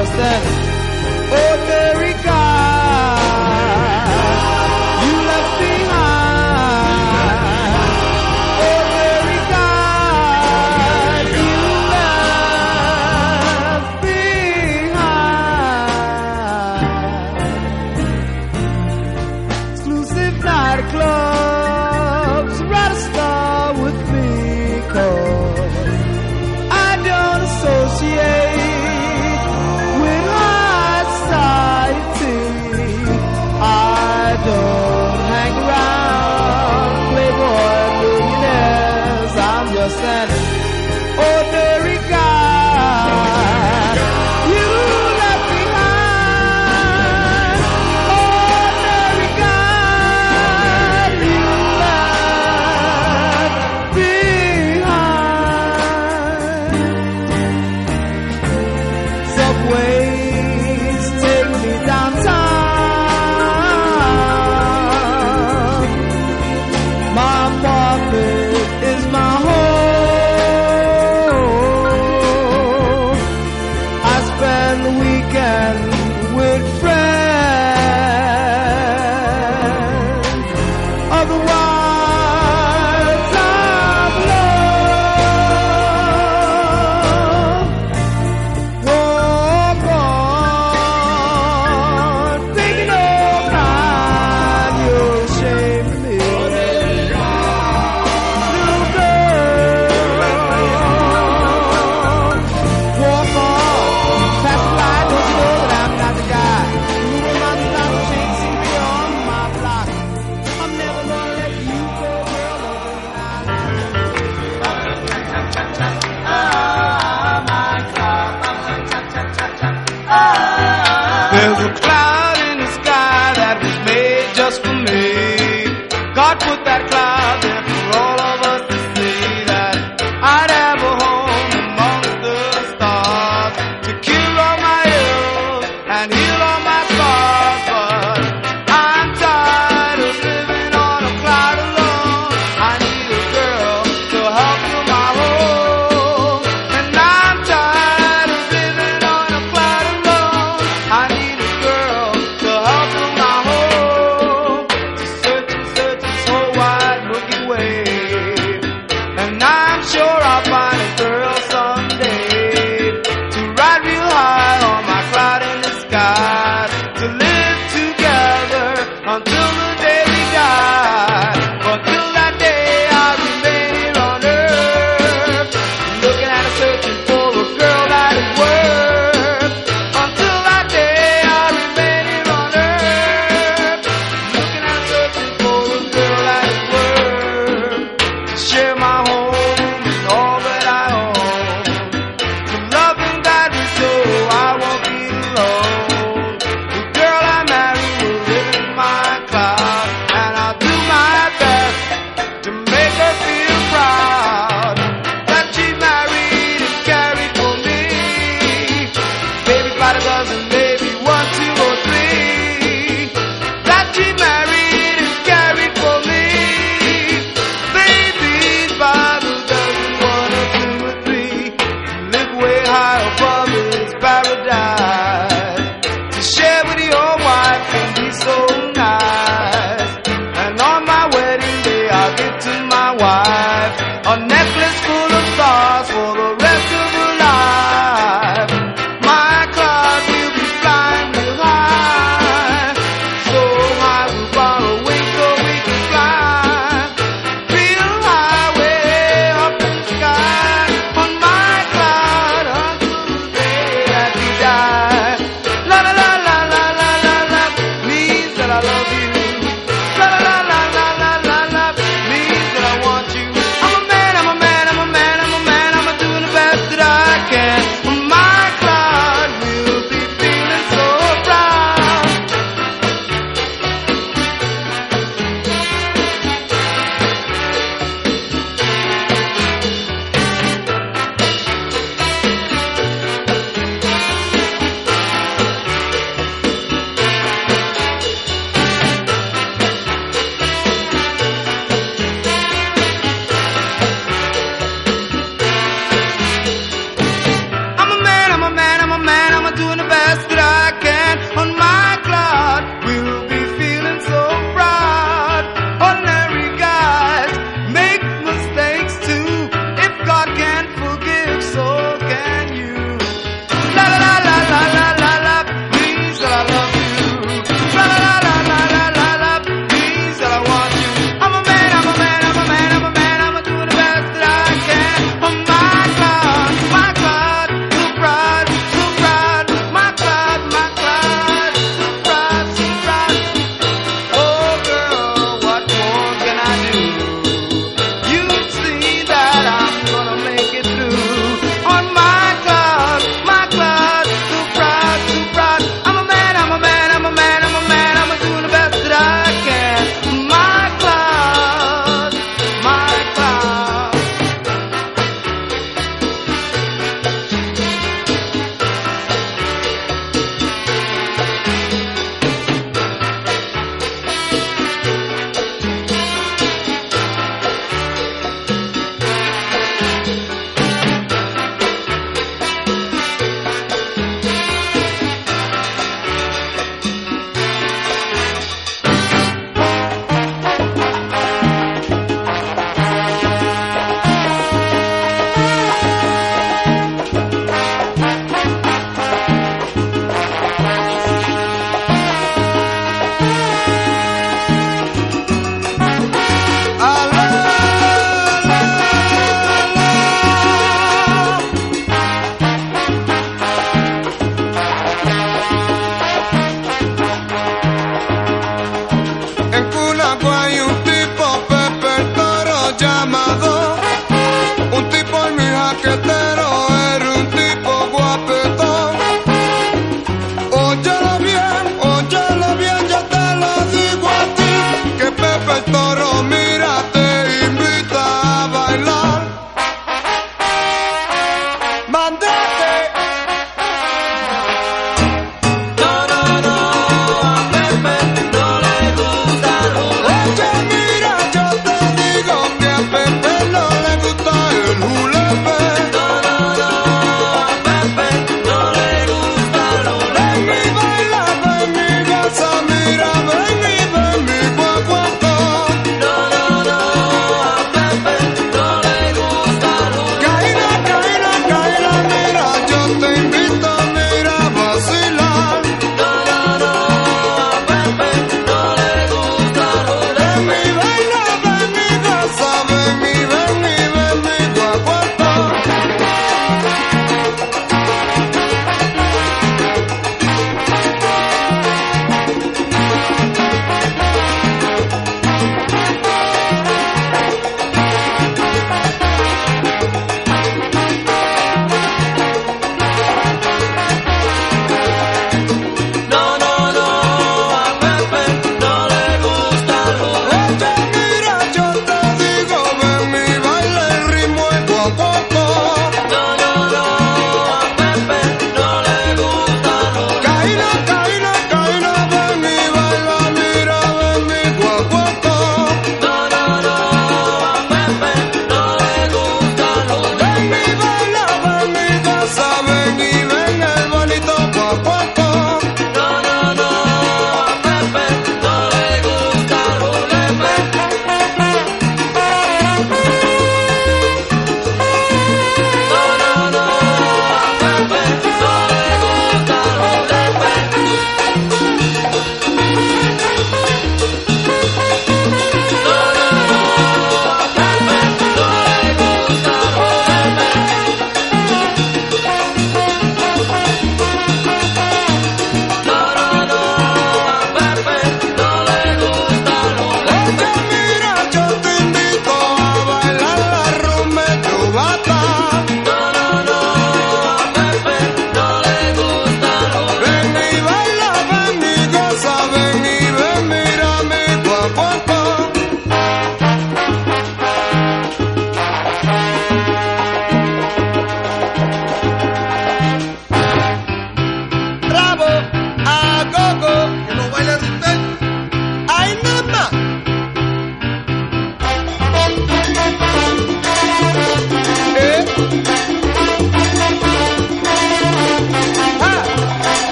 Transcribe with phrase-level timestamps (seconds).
[0.00, 0.69] understand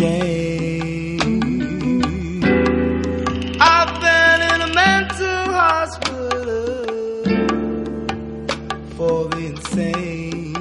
[0.00, 0.06] I've
[4.00, 6.84] been in a mental hospital
[8.96, 10.54] for the insane.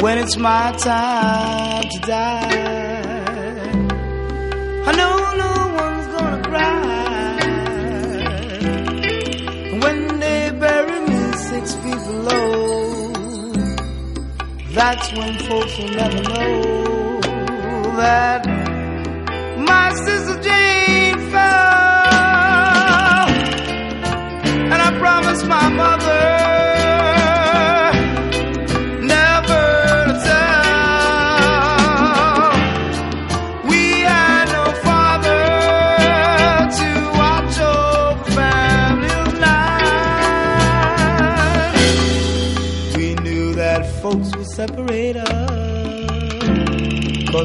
[0.00, 2.65] When it's my time to die.
[14.76, 17.20] That's when folks will never know
[17.96, 18.46] that
[19.56, 21.40] my sister Jane fell.
[24.70, 26.45] And I promised my mother.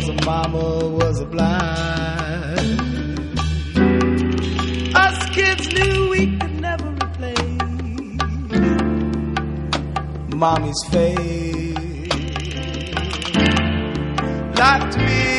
[0.02, 2.60] cause her mama was blind.
[4.96, 7.62] Us kids knew we could never replace
[10.36, 11.76] mommy's face.
[14.58, 15.31] Locked me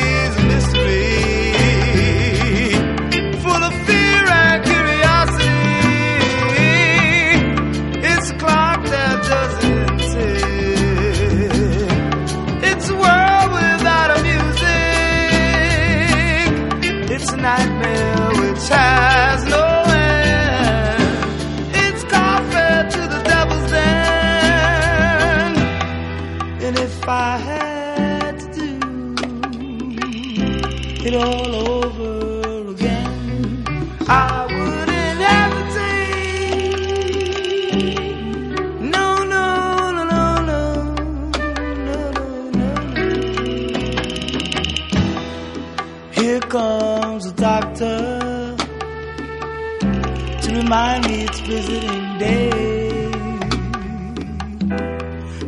[50.73, 52.49] mind needs visiting day.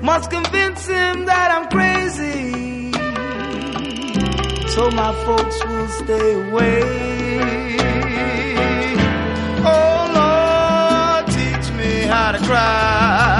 [0.09, 2.91] Must convince him that I'm crazy,
[4.73, 6.81] so my folks will stay away.
[9.73, 13.34] Oh Lord, teach me how to cry.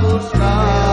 [0.00, 0.87] buscar.